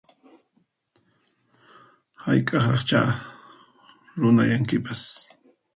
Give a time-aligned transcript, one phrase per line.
[2.23, 2.99] Hayk'aqraqchá
[4.21, 5.01] runayankipas